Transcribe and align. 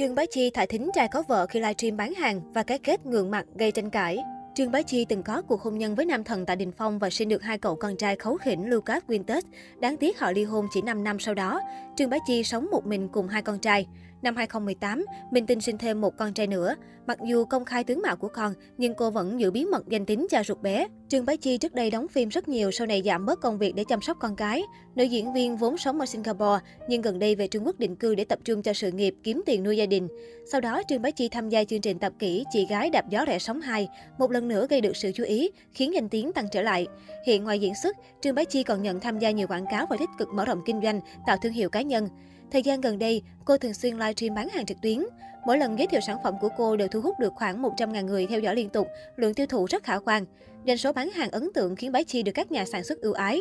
Trương 0.00 0.14
Bá 0.14 0.26
Chi, 0.30 0.50
thả 0.50 0.66
thính 0.66 0.90
trai 0.94 1.08
có 1.08 1.22
vợ 1.28 1.46
khi 1.46 1.60
livestream 1.60 1.96
bán 1.96 2.14
hàng 2.14 2.40
và 2.52 2.62
cái 2.62 2.78
kết 2.78 3.06
ngượng 3.06 3.30
mặt 3.30 3.46
gây 3.54 3.72
tranh 3.72 3.90
cãi. 3.90 4.18
Trương 4.54 4.70
Bá 4.70 4.82
Chi 4.82 5.04
từng 5.04 5.22
có 5.22 5.42
cuộc 5.42 5.62
hôn 5.62 5.78
nhân 5.78 5.94
với 5.94 6.06
nam 6.06 6.24
thần 6.24 6.46
tại 6.46 6.56
Đình 6.56 6.72
Phong 6.72 6.98
và 6.98 7.10
sinh 7.10 7.28
được 7.28 7.42
hai 7.42 7.58
cậu 7.58 7.76
con 7.76 7.96
trai 7.96 8.16
khấu 8.16 8.36
khỉnh 8.36 8.70
Lucas 8.70 9.02
Quintus. 9.08 9.44
Đáng 9.80 9.96
tiếc 9.96 10.18
họ 10.18 10.32
ly 10.32 10.44
hôn 10.44 10.66
chỉ 10.74 10.82
5 10.82 11.04
năm 11.04 11.18
sau 11.18 11.34
đó. 11.34 11.60
Trương 11.96 12.10
Bá 12.10 12.16
Chi 12.26 12.44
sống 12.44 12.68
một 12.70 12.86
mình 12.86 13.08
cùng 13.08 13.28
hai 13.28 13.42
con 13.42 13.58
trai. 13.58 13.86
Năm 14.22 14.36
2018, 14.36 15.04
Minh 15.30 15.46
Tinh 15.46 15.60
sinh 15.60 15.78
thêm 15.78 16.00
một 16.00 16.16
con 16.16 16.32
trai 16.32 16.46
nữa. 16.46 16.74
Mặc 17.06 17.18
dù 17.26 17.44
công 17.44 17.64
khai 17.64 17.84
tướng 17.84 18.02
mạo 18.02 18.16
của 18.16 18.28
con, 18.28 18.54
nhưng 18.78 18.94
cô 18.94 19.10
vẫn 19.10 19.40
giữ 19.40 19.50
bí 19.50 19.64
mật 19.64 19.88
danh 19.88 20.06
tính 20.06 20.26
cha 20.30 20.44
ruột 20.44 20.60
bé. 20.62 20.86
Trương 21.08 21.26
Bá 21.26 21.36
Chi 21.36 21.58
trước 21.58 21.74
đây 21.74 21.90
đóng 21.90 22.08
phim 22.08 22.28
rất 22.28 22.48
nhiều, 22.48 22.70
sau 22.70 22.86
này 22.86 23.02
giảm 23.04 23.26
bớt 23.26 23.40
công 23.40 23.58
việc 23.58 23.74
để 23.74 23.84
chăm 23.88 24.00
sóc 24.00 24.16
con 24.20 24.36
cái. 24.36 24.62
Nữ 24.94 25.04
diễn 25.04 25.32
viên 25.32 25.56
vốn 25.56 25.78
sống 25.78 26.00
ở 26.00 26.06
Singapore, 26.06 26.58
nhưng 26.88 27.02
gần 27.02 27.18
đây 27.18 27.34
về 27.34 27.46
Trung 27.46 27.66
Quốc 27.66 27.78
định 27.78 27.96
cư 27.96 28.14
để 28.14 28.24
tập 28.24 28.38
trung 28.44 28.62
cho 28.62 28.72
sự 28.72 28.92
nghiệp, 28.92 29.14
kiếm 29.22 29.42
tiền 29.46 29.62
nuôi 29.62 29.76
gia 29.76 29.86
đình. 29.86 30.08
Sau 30.52 30.60
đó, 30.60 30.82
Trương 30.88 31.02
Bá 31.02 31.10
Chi 31.10 31.28
tham 31.28 31.48
gia 31.48 31.64
chương 31.64 31.80
trình 31.80 31.98
tập 31.98 32.12
kỹ 32.18 32.44
Chị 32.52 32.66
gái 32.66 32.90
đạp 32.90 33.10
gió 33.10 33.24
rẻ 33.26 33.38
sóng 33.38 33.60
2, 33.60 33.88
một 34.18 34.30
lần 34.30 34.48
nữa 34.48 34.66
gây 34.70 34.80
được 34.80 34.96
sự 34.96 35.12
chú 35.14 35.24
ý, 35.24 35.50
khiến 35.72 35.94
danh 35.94 36.08
tiếng 36.08 36.32
tăng 36.32 36.46
trở 36.52 36.62
lại. 36.62 36.86
Hiện 37.26 37.44
ngoài 37.44 37.58
diễn 37.58 37.72
xuất, 37.82 37.96
Trương 38.20 38.34
Bá 38.34 38.44
Chi 38.44 38.62
còn 38.62 38.82
nhận 38.82 39.00
tham 39.00 39.18
gia 39.18 39.30
nhiều 39.30 39.46
quảng 39.46 39.66
cáo 39.70 39.86
và 39.90 39.96
tích 39.96 40.10
cực 40.18 40.28
mở 40.28 40.44
rộng 40.44 40.62
kinh 40.66 40.80
doanh, 40.82 41.00
tạo 41.26 41.36
thương 41.42 41.52
hiệu 41.52 41.70
cá 41.70 41.82
nhân. 41.82 42.08
Thời 42.52 42.62
gian 42.62 42.80
gần 42.80 42.98
đây, 42.98 43.22
cô 43.44 43.58
thường 43.58 43.74
xuyên 43.74 43.94
livestream 43.94 44.34
bán 44.34 44.48
hàng 44.48 44.66
trực 44.66 44.80
tuyến. 44.82 44.98
Mỗi 45.46 45.58
lần 45.58 45.78
giới 45.78 45.86
thiệu 45.86 46.00
sản 46.00 46.18
phẩm 46.24 46.34
của 46.40 46.48
cô 46.56 46.76
đều 46.76 46.88
thu 46.88 47.00
hút 47.00 47.18
được 47.20 47.32
khoảng 47.36 47.62
100.000 47.62 48.04
người 48.04 48.26
theo 48.26 48.40
dõi 48.40 48.56
liên 48.56 48.68
tục, 48.68 48.88
lượng 49.16 49.34
tiêu 49.34 49.46
thụ 49.46 49.66
rất 49.70 49.82
khả 49.82 49.98
quan. 49.98 50.24
Doanh 50.66 50.78
số 50.78 50.92
bán 50.92 51.10
hàng 51.10 51.30
ấn 51.30 51.50
tượng 51.54 51.76
khiến 51.76 51.92
Bái 51.92 52.04
Chi 52.04 52.22
được 52.22 52.32
các 52.34 52.52
nhà 52.52 52.64
sản 52.64 52.84
xuất 52.84 53.00
ưu 53.00 53.12
ái. 53.12 53.40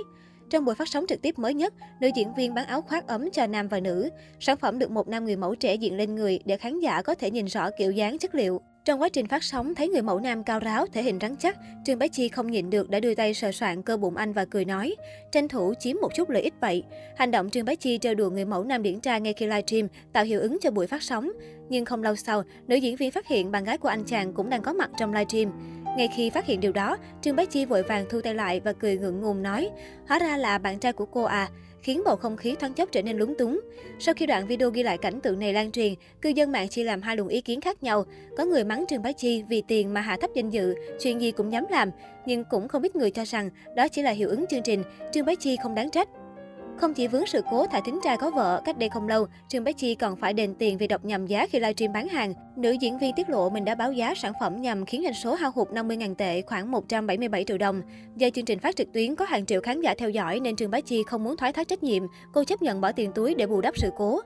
Trong 0.50 0.66
buổi 0.66 0.76
phát 0.76 0.88
sóng 0.88 1.06
trực 1.08 1.22
tiếp 1.22 1.40
mới 1.40 1.54
nhất, 1.54 1.74
nữ 2.00 2.10
diễn 2.16 2.34
viên 2.34 2.54
bán 2.54 2.66
áo 2.66 2.82
khoác 2.82 3.08
ấm 3.08 3.32
cho 3.32 3.48
nam 3.48 3.68
và 3.68 3.80
nữ. 3.80 4.10
Sản 4.40 4.58
phẩm 4.58 4.80
được 4.80 4.92
một 4.92 5.08
nam 5.08 5.26
người 5.26 5.36
mẫu 5.36 5.56
trẻ 5.56 5.76
diện 5.76 5.98
lên 5.98 6.16
người 6.16 6.40
để 6.46 6.58
khán 6.58 6.80
giả 6.80 7.02
có 7.02 7.16
thể 7.16 7.32
nhìn 7.32 7.46
rõ 7.46 7.70
kiểu 7.78 7.92
dáng 7.92 8.18
chất 8.18 8.36
liệu. 8.36 8.62
Trong 8.86 9.02
quá 9.02 9.10
trình 9.10 9.28
phát 9.28 9.44
sóng, 9.44 9.76
thấy 9.76 9.88
người 9.88 10.02
mẫu 10.02 10.20
nam 10.20 10.44
cao 10.44 10.60
ráo, 10.60 10.86
thể 10.94 11.04
hình 11.04 11.20
rắn 11.22 11.36
chắc, 11.36 11.58
Trương 11.86 12.00
Bá 12.00 12.08
Chi 12.08 12.28
không 12.28 12.52
nhịn 12.52 12.70
được 12.70 12.90
đã 12.90 13.00
đưa 13.00 13.16
tay 13.16 13.34
sờ 13.34 13.52
soạn 13.52 13.82
cơ 13.82 13.98
bụng 13.98 14.16
anh 14.16 14.34
và 14.34 14.46
cười 14.46 14.66
nói, 14.66 14.96
tranh 15.32 15.48
thủ 15.48 15.74
chiếm 15.80 15.96
một 16.02 16.10
chút 16.16 16.30
lợi 16.30 16.44
ích 16.44 16.54
vậy. 16.62 16.84
Hành 17.18 17.32
động 17.32 17.50
Trương 17.50 17.66
Bá 17.66 17.76
Chi 17.76 17.98
trêu 17.98 18.16
đùa 18.16 18.30
người 18.30 18.46
mẫu 18.46 18.64
nam 18.64 18.84
điển 18.84 19.00
trai 19.00 19.22
ngay 19.22 19.34
khi 19.34 19.46
livestream 19.46 19.88
tạo 20.14 20.24
hiệu 20.24 20.40
ứng 20.40 20.58
cho 20.62 20.72
buổi 20.72 20.88
phát 20.88 21.04
sóng. 21.04 21.32
Nhưng 21.70 21.86
không 21.86 22.04
lâu 22.04 22.16
sau, 22.16 22.44
nữ 22.68 22.76
diễn 22.76 22.96
viên 22.96 23.12
phát 23.12 23.28
hiện 23.28 23.52
bạn 23.52 23.64
gái 23.64 23.78
của 23.78 23.90
anh 23.90 24.04
chàng 24.04 24.34
cũng 24.34 24.50
đang 24.50 24.62
có 24.62 24.74
mặt 24.74 24.90
trong 25.00 25.14
livestream. 25.14 25.52
Ngay 26.00 26.10
khi 26.16 26.30
phát 26.30 26.46
hiện 26.46 26.60
điều 26.60 26.72
đó, 26.72 26.98
Trương 27.22 27.36
Bá 27.36 27.46
Chi 27.46 27.66
vội 27.66 27.84
vàng 27.84 28.06
thu 28.10 28.22
tay 28.22 28.36
lại 28.36 28.60
và 28.60 28.74
cười 28.74 28.98
ngượng 28.98 29.22
ngùng 29.22 29.44
nói, 29.44 29.70
hóa 30.08 30.20
ra 30.20 30.38
là 30.38 30.58
bạn 30.58 30.80
trai 30.80 30.94
của 30.94 31.06
cô 31.06 31.24
à 31.24 31.50
khiến 31.82 32.02
bầu 32.06 32.16
không 32.16 32.38
khí 32.38 32.56
thoáng 32.60 32.74
chốc 32.74 32.90
trở 32.92 33.02
nên 33.02 33.18
lúng 33.18 33.36
túng. 33.36 33.60
Sau 34.00 34.14
khi 34.14 34.26
đoạn 34.26 34.48
video 34.48 34.70
ghi 34.70 34.84
lại 34.84 34.98
cảnh 34.98 35.22
tượng 35.22 35.40
này 35.40 35.54
lan 35.54 35.72
truyền, 35.72 35.94
cư 36.22 36.30
dân 36.30 36.52
mạng 36.52 36.70
chia 36.70 36.84
làm 36.84 37.02
hai 37.02 37.18
luồng 37.18 37.28
ý 37.28 37.42
kiến 37.42 37.62
khác 37.62 37.84
nhau. 37.84 38.06
Có 38.38 38.46
người 38.46 38.64
mắng 38.64 38.86
Trương 38.88 39.02
Bá 39.02 39.12
Chi 39.12 39.44
vì 39.50 39.64
tiền 39.68 39.94
mà 39.94 40.02
hạ 40.02 40.18
thấp 40.22 40.30
danh 40.36 40.50
dự, 40.50 40.76
chuyện 41.00 41.22
gì 41.22 41.32
cũng 41.32 41.52
dám 41.52 41.66
làm, 41.70 41.90
nhưng 42.26 42.44
cũng 42.50 42.68
không 42.68 42.84
ít 42.84 42.96
người 42.96 43.12
cho 43.12 43.26
rằng 43.26 43.50
đó 43.76 43.88
chỉ 43.88 44.02
là 44.02 44.12
hiệu 44.12 44.30
ứng 44.30 44.46
chương 44.50 44.64
trình, 44.64 44.84
Trương 45.14 45.26
Bá 45.26 45.36
Chi 45.36 45.58
không 45.64 45.76
đáng 45.76 45.90
trách. 45.90 46.10
Không 46.82 46.94
chỉ 46.94 47.08
vướng 47.08 47.26
sự 47.26 47.42
cố 47.52 47.68
thả 47.68 47.82
thính 47.82 48.00
trai 48.04 48.18
có 48.18 48.30
vợ, 48.30 48.62
cách 48.66 48.78
đây 48.78 48.90
không 48.90 49.08
lâu, 49.08 49.28
Trương 49.48 49.64
Bá 49.64 49.72
Chi 49.72 49.96
còn 49.96 50.16
phải 50.16 50.34
đền 50.34 50.56
tiền 50.56 50.78
vì 50.78 50.88
đọc 50.88 51.06
nhầm 51.06 51.28
giá 51.28 51.48
khi 51.48 51.60
livestream 51.60 51.94
bán 51.94 52.08
hàng. 52.08 52.34
Nữ 52.56 52.72
diễn 52.72 52.98
viên 52.98 53.16
tiết 53.16 53.30
lộ 53.30 53.50
mình 53.50 53.66
đã 53.66 53.76
báo 53.76 53.92
giá 53.92 54.14
sản 54.16 54.34
phẩm 54.40 54.62
nhằm 54.62 54.86
khiến 54.86 55.04
doanh 55.04 55.14
số 55.14 55.34
hao 55.34 55.52
hụt 55.56 55.70
50.000 55.70 56.16
tệ, 56.16 56.42
khoảng 56.42 56.72
177 56.72 57.44
triệu 57.44 57.58
đồng. 57.58 57.82
Do 58.16 58.30
chương 58.30 58.46
trình 58.46 58.60
phát 58.60 58.76
trực 58.76 58.94
tuyến 58.94 59.16
có 59.16 59.26
hàng 59.26 59.46
triệu 59.46 59.62
khán 59.62 59.82
giả 59.82 59.94
theo 59.98 60.10
dõi 60.10 60.40
nên 60.40 60.56
Trương 60.56 60.72
Bá 60.72 60.82
Chi 60.82 61.04
không 61.04 61.24
muốn 61.24 61.38
thoái 61.38 61.54
thác 61.54 61.68
trách 61.68 61.84
nhiệm, 61.84 62.04
cô 62.34 62.44
chấp 62.44 62.62
nhận 62.62 62.82
bỏ 62.82 62.92
tiền 62.92 63.12
túi 63.16 63.36
để 63.36 63.48
bù 63.48 63.62
đắp 63.62 63.78
sự 63.78 63.90
cố. 63.98 64.20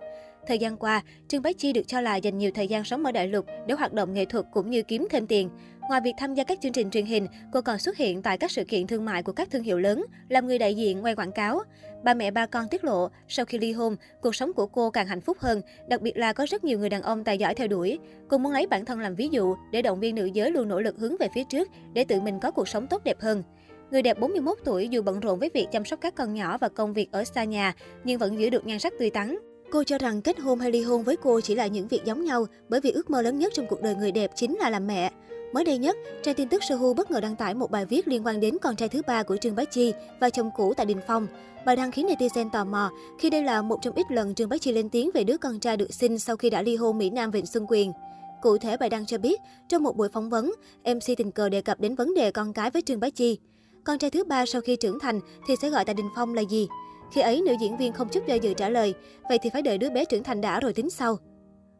Thời 0.48 0.58
gian 0.58 0.78
qua, 0.78 1.02
Trương 1.28 1.42
Bá 1.42 1.50
Chi 1.58 1.74
được 1.74 1.88
cho 1.88 2.02
là 2.02 2.16
dành 2.16 2.38
nhiều 2.38 2.52
thời 2.54 2.68
gian 2.68 2.84
sống 2.84 3.06
ở 3.06 3.12
đại 3.12 3.28
lục 3.28 3.46
để 3.68 3.76
hoạt 3.76 3.94
động 3.94 4.14
nghệ 4.14 4.26
thuật 4.26 4.46
cũng 4.54 4.70
như 4.70 4.84
kiếm 4.84 5.08
thêm 5.10 5.28
tiền. 5.28 5.50
Ngoài 5.90 6.02
việc 6.04 6.14
tham 6.18 6.34
gia 6.34 6.44
các 6.44 6.62
chương 6.62 6.72
trình 6.72 6.90
truyền 6.90 7.06
hình, 7.06 7.28
cô 7.54 7.62
còn 7.62 7.80
xuất 7.80 7.98
hiện 7.98 8.22
tại 8.22 8.38
các 8.38 8.52
sự 8.52 8.64
kiện 8.64 8.88
thương 8.88 9.06
mại 9.06 9.24
của 9.24 9.32
các 9.32 9.52
thương 9.52 9.64
hiệu 9.64 9.80
lớn, 9.80 10.06
làm 10.30 10.48
người 10.48 10.58
đại 10.58 10.76
diện 10.76 11.04
quay 11.04 11.16
quảng 11.16 11.32
cáo. 11.32 11.60
Ba 12.04 12.14
mẹ 12.14 12.32
ba 12.32 12.46
con 12.46 12.68
tiết 12.68 12.84
lộ, 12.84 13.10
sau 13.28 13.46
khi 13.46 13.58
ly 13.58 13.72
hôn, 13.72 13.96
cuộc 14.22 14.36
sống 14.36 14.54
của 14.54 14.66
cô 14.66 14.90
càng 14.90 15.08
hạnh 15.08 15.22
phúc 15.22 15.38
hơn, 15.40 15.62
đặc 15.88 16.02
biệt 16.02 16.18
là 16.18 16.34
có 16.34 16.46
rất 16.50 16.64
nhiều 16.64 16.80
người 16.80 16.90
đàn 16.90 17.02
ông 17.02 17.24
tài 17.24 17.38
giỏi 17.38 17.56
theo 17.56 17.68
đuổi. 17.68 18.00
Cô 18.28 18.38
muốn 18.38 18.52
lấy 18.52 18.68
bản 18.68 18.86
thân 18.86 19.00
làm 19.00 19.16
ví 19.16 19.28
dụ 19.32 19.56
để 19.72 19.82
động 19.82 20.00
viên 20.00 20.16
nữ 20.16 20.26
giới 20.26 20.52
luôn 20.52 20.68
nỗ 20.68 20.82
lực 20.82 20.96
hướng 20.98 21.16
về 21.20 21.28
phía 21.36 21.44
trước 21.44 21.70
để 21.94 22.04
tự 22.04 22.22
mình 22.22 22.40
có 22.40 22.52
cuộc 22.52 22.68
sống 22.68 22.88
tốt 22.88 23.04
đẹp 23.04 23.22
hơn. 23.22 23.44
Người 23.92 24.02
đẹp 24.02 24.20
41 24.20 24.58
tuổi 24.66 24.88
dù 24.88 25.02
bận 25.02 25.20
rộn 25.20 25.40
với 25.40 25.50
việc 25.54 25.68
chăm 25.72 25.86
sóc 25.86 26.02
các 26.02 26.16
con 26.16 26.34
nhỏ 26.34 26.58
và 26.58 26.70
công 26.70 26.94
việc 26.94 27.12
ở 27.12 27.24
xa 27.24 27.44
nhà, 27.44 27.74
nhưng 28.04 28.20
vẫn 28.20 28.40
giữ 28.40 28.50
được 28.50 28.66
nhan 28.66 28.80
sắc 28.80 28.94
tươi 29.00 29.10
tắn. 29.10 29.38
Cô 29.72 29.84
cho 29.84 29.98
rằng 29.98 30.22
kết 30.22 30.40
hôn 30.40 30.60
hay 30.60 30.72
ly 30.72 30.82
hôn 30.82 31.04
với 31.04 31.18
cô 31.18 31.42
chỉ 31.42 31.56
là 31.56 31.68
những 31.68 31.88
việc 31.88 32.06
giống 32.06 32.24
nhau, 32.26 32.46
bởi 32.70 32.82
vì 32.82 32.92
ước 32.92 33.10
mơ 33.10 33.22
lớn 33.22 33.40
nhất 33.40 33.54
trong 33.56 33.68
cuộc 33.70 33.82
đời 33.82 33.96
người 33.96 34.12
đẹp 34.12 34.32
chính 34.36 34.58
là 34.58 34.70
làm 34.70 34.88
mẹ. 34.88 35.12
Mới 35.54 35.64
đây 35.64 35.78
nhất, 35.78 35.98
trang 36.24 36.36
tin 36.36 36.50
tức 36.50 36.64
Sohu 36.64 36.94
bất 36.94 37.12
ngờ 37.12 37.20
đăng 37.20 37.36
tải 37.36 37.54
một 37.54 37.72
bài 37.72 37.86
viết 37.86 38.08
liên 38.08 38.26
quan 38.26 38.40
đến 38.40 38.58
con 38.62 38.76
trai 38.76 38.90
thứ 38.90 39.02
ba 39.08 39.24
của 39.24 39.38
Trương 39.38 39.56
Bá 39.56 39.66
Chi 39.66 39.94
và 40.20 40.30
chồng 40.30 40.50
cũ 40.56 40.74
tại 40.78 40.86
Đình 40.86 41.00
Phong. 41.08 41.28
Bài 41.66 41.76
đăng 41.76 41.92
khiến 41.92 42.08
netizen 42.08 42.50
tò 42.50 42.66
mò 42.66 42.92
khi 43.20 43.30
đây 43.30 43.44
là 43.44 43.62
một 43.62 43.80
trong 43.82 43.96
ít 43.96 44.12
lần 44.12 44.36
Trương 44.36 44.50
Bá 44.50 44.58
Chi 44.58 44.72
lên 44.72 44.90
tiếng 44.90 45.10
về 45.14 45.24
đứa 45.24 45.38
con 45.38 45.60
trai 45.60 45.78
được 45.78 45.94
sinh 45.94 46.20
sau 46.20 46.38
khi 46.38 46.50
đã 46.50 46.62
ly 46.62 46.76
hôn 46.76 46.98
Mỹ 46.98 47.10
Nam 47.10 47.32
Vịnh 47.32 47.46
Xuân 47.46 47.66
Quyền. 47.70 47.92
Cụ 48.42 48.58
thể, 48.58 48.78
bài 48.78 48.90
đăng 48.90 49.06
cho 49.06 49.18
biết, 49.18 49.42
trong 49.70 49.84
một 49.84 49.98
buổi 49.98 50.10
phỏng 50.10 50.30
vấn, 50.30 50.54
MC 50.86 51.18
tình 51.18 51.32
cờ 51.32 51.50
đề 51.50 51.62
cập 51.62 51.80
đến 51.80 51.96
vấn 51.96 52.14
đề 52.14 52.32
con 52.32 52.54
cái 52.54 52.70
với 52.70 52.82
Trương 52.82 53.00
Bá 53.00 53.10
Chi. 53.10 53.40
Con 53.84 54.00
trai 54.00 54.10
thứ 54.10 54.24
ba 54.24 54.46
sau 54.46 54.62
khi 54.62 54.76
trưởng 54.76 55.00
thành 55.00 55.20
thì 55.48 55.56
sẽ 55.62 55.70
gọi 55.70 55.86
tại 55.86 55.96
Đình 55.96 56.10
Phong 56.16 56.34
là 56.34 56.42
gì? 56.42 56.68
Khi 57.14 57.22
ấy, 57.22 57.42
nữ 57.42 57.54
diễn 57.62 57.78
viên 57.78 57.94
không 57.94 58.10
chút 58.10 58.28
do 58.28 58.36
dự 58.36 58.54
trả 58.54 58.70
lời, 58.70 58.94
vậy 59.30 59.38
thì 59.42 59.50
phải 59.54 59.62
đợi 59.62 59.78
đứa 59.78 59.90
bé 59.90 60.06
trưởng 60.06 60.24
thành 60.24 60.42
đã 60.42 60.60
rồi 60.60 60.74
tính 60.74 60.90
sau. 60.90 61.18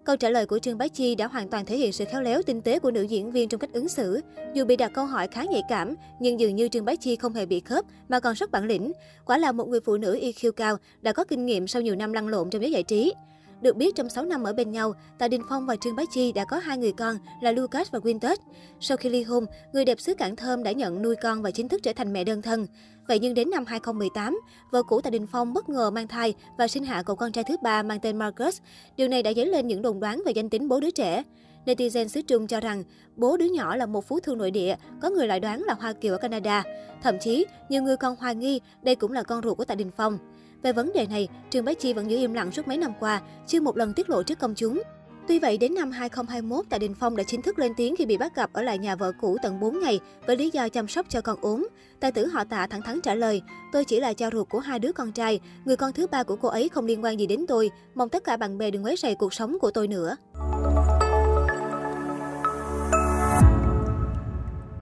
Câu 0.06 0.16
trả 0.18 0.30
lời 0.30 0.46
của 0.46 0.60
Trương 0.60 0.78
Bá 0.78 0.88
Chi 0.88 1.16
đã 1.16 1.28
hoàn 1.28 1.50
toàn 1.50 1.66
thể 1.66 1.78
hiện 1.78 1.92
sự 1.92 2.06
khéo 2.06 2.22
léo 2.22 2.42
tinh 2.42 2.62
tế 2.62 2.80
của 2.80 2.92
nữ 2.92 3.02
diễn 3.02 3.32
viên 3.32 3.50
trong 3.50 3.60
cách 3.60 3.74
ứng 3.74 3.88
xử. 3.88 4.22
Dù 4.54 4.66
bị 4.66 4.76
đặt 4.76 4.92
câu 4.94 5.06
hỏi 5.06 5.28
khá 5.28 5.44
nhạy 5.44 5.62
cảm, 5.70 5.96
nhưng 6.20 6.40
dường 6.40 6.56
như 6.56 6.68
Trương 6.68 6.86
Bá 6.86 6.96
Chi 6.96 7.16
không 7.16 7.34
hề 7.34 7.46
bị 7.46 7.60
khớp 7.60 7.86
mà 8.10 8.20
còn 8.20 8.34
rất 8.34 8.52
bản 8.52 8.66
lĩnh. 8.66 8.92
Quả 9.26 9.38
là 9.38 9.52
một 9.52 9.68
người 9.68 9.80
phụ 9.86 9.98
nữ 9.98 10.20
iq 10.22 10.52
cao, 10.52 10.78
đã 11.02 11.14
có 11.14 11.24
kinh 11.24 11.46
nghiệm 11.46 11.68
sau 11.68 11.82
nhiều 11.82 11.96
năm 11.96 12.14
lăn 12.14 12.28
lộn 12.28 12.50
trong 12.50 12.62
giới 12.62 12.72
giải 12.72 12.84
trí. 12.84 13.14
Được 13.62 13.76
biết 13.76 13.96
trong 13.96 14.10
6 14.10 14.26
năm 14.26 14.44
ở 14.44 14.54
bên 14.54 14.72
nhau, 14.72 14.94
Tạ 15.18 15.28
Đình 15.28 15.42
Phong 15.50 15.66
và 15.66 15.76
Trương 15.76 15.96
Bá 15.96 16.04
Chi 16.14 16.32
đã 16.32 16.46
có 16.46 16.58
hai 16.58 16.78
người 16.78 16.92
con 16.92 17.18
là 17.42 17.52
Lucas 17.52 17.92
và 17.92 18.00
Quintus. 18.00 18.40
Sau 18.80 18.98
khi 18.98 19.10
ly 19.10 19.24
hôn, 19.24 19.46
người 19.74 19.86
đẹp 19.86 20.00
xứ 20.00 20.14
Cảng 20.14 20.36
Thơm 20.36 20.64
đã 20.64 20.72
nhận 20.72 21.02
nuôi 21.02 21.16
con 21.16 21.42
và 21.42 21.52
chính 21.52 21.70
thức 21.70 21.84
trở 21.84 21.94
thành 21.94 22.14
mẹ 22.14 22.24
đơn 22.24 22.42
thân. 22.42 22.68
Vậy 23.08 23.20
nhưng 23.20 23.34
đến 23.34 23.50
năm 23.50 23.66
2018, 23.66 24.40
vợ 24.72 24.84
cũ 24.84 25.02
Tạ 25.02 25.10
Đình 25.10 25.28
Phong 25.28 25.54
bất 25.54 25.70
ngờ 25.70 25.92
mang 25.92 26.08
thai 26.08 26.34
và 26.58 26.68
sinh 26.68 26.84
hạ 26.84 27.04
cậu 27.04 27.16
con 27.16 27.32
trai 27.32 27.44
thứ 27.44 27.56
ba 27.64 27.84
mang 27.84 28.00
tên 28.00 28.18
Marcus. 28.18 28.62
Điều 28.98 29.08
này 29.08 29.24
đã 29.24 29.34
dấy 29.34 29.46
lên 29.46 29.68
những 29.68 29.82
đồn 29.82 30.00
đoán 30.00 30.22
về 30.26 30.32
danh 30.32 30.50
tính 30.50 30.68
bố 30.68 30.80
đứa 30.80 30.92
trẻ. 30.92 31.24
Netizen 31.66 32.08
xứ 32.08 32.22
Trung 32.22 32.48
cho 32.48 32.60
rằng 32.60 32.84
bố 33.16 33.38
đứa 33.38 33.46
nhỏ 33.46 33.76
là 33.76 33.86
một 33.86 34.08
phú 34.08 34.20
thương 34.20 34.38
nội 34.38 34.52
địa, 34.52 34.76
có 35.02 35.10
người 35.10 35.28
lại 35.28 35.40
đoán 35.40 35.64
là 35.64 35.74
Hoa 35.74 35.94
Kiều 35.94 36.14
ở 36.14 36.18
Canada. 36.18 36.64
Thậm 37.04 37.20
chí, 37.20 37.46
nhiều 37.70 37.84
người 37.84 37.98
còn 37.98 38.16
hoài 38.16 38.36
nghi 38.36 38.62
đây 38.82 38.96
cũng 38.96 39.12
là 39.12 39.24
con 39.24 39.42
ruột 39.44 39.58
của 39.58 39.66
Tạ 39.66 39.76
Đình 39.76 39.92
Phong. 39.98 40.18
Về 40.64 40.74
vấn 40.74 40.94
đề 40.94 41.08
này, 41.08 41.28
Trương 41.50 41.66
Bá 41.66 41.74
Chi 41.74 41.94
vẫn 41.94 42.12
giữ 42.12 42.18
im 42.18 42.34
lặng 42.34 42.52
suốt 42.52 42.68
mấy 42.68 42.78
năm 42.78 42.92
qua, 43.00 43.22
chưa 43.48 43.62
một 43.62 43.78
lần 43.78 43.94
tiết 43.94 44.10
lộ 44.10 44.24
trước 44.24 44.40
công 44.40 44.56
chúng. 44.56 44.82
Tuy 45.28 45.40
vậy, 45.40 45.58
đến 45.58 45.74
năm 45.74 45.92
2021, 45.92 46.66
Tạ 46.70 46.78
Đình 46.78 46.94
Phong 47.00 47.16
đã 47.16 47.24
chính 47.24 47.42
thức 47.42 47.60
lên 47.60 47.74
tiếng 47.78 47.96
khi 47.96 48.06
bị 48.06 48.18
bắt 48.18 48.36
gặp 48.36 48.50
ở 48.54 48.62
lại 48.62 48.78
nhà 48.78 48.96
vợ 48.96 49.12
cũ 49.22 49.38
tận 49.44 49.60
4 49.60 49.80
ngày 49.80 50.00
với 50.28 50.38
lý 50.38 50.50
do 50.50 50.70
chăm 50.70 50.88
sóc 50.88 51.06
cho 51.10 51.22
con 51.22 51.42
ốm. 51.42 51.68
Tài 52.00 52.12
tử 52.12 52.26
họ 52.26 52.44
Tạ 52.44 52.68
thẳng 52.68 52.82
thắn 52.82 53.02
trả 53.02 53.16
lời, 53.16 53.42
tôi 53.72 53.86
chỉ 53.86 54.00
là 54.00 54.14
cha 54.14 54.30
ruột 54.34 54.50
của 54.50 54.60
hai 54.60 54.80
đứa 54.80 54.92
con 54.92 55.12
trai, 55.12 55.40
người 55.66 55.76
con 55.76 55.94
thứ 55.94 56.08
ba 56.08 56.24
của 56.24 56.36
cô 56.36 56.50
ấy 56.50 56.70
không 56.70 56.86
liên 56.86 57.04
quan 57.04 57.20
gì 57.20 57.28
đến 57.28 57.46
tôi, 57.48 57.72
mong 57.96 58.10
tất 58.10 58.24
cả 58.24 58.38
bạn 58.38 58.58
bè 58.58 58.72
đừng 58.72 58.86
quấy 58.86 58.96
rầy 58.96 59.16
cuộc 59.16 59.34
sống 59.34 59.58
của 59.60 59.72
tôi 59.72 59.88
nữa. 59.88 60.16